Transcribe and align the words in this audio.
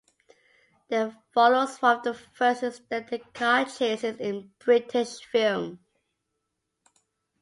Then 0.87 1.15
follows 1.31 1.77
one 1.79 1.97
of 1.97 2.03
the 2.03 2.13
first 2.15 2.63
extended 2.63 3.35
car 3.35 3.65
chases 3.65 4.17
in 4.19 4.51
British 4.57 5.19
film. 5.23 5.77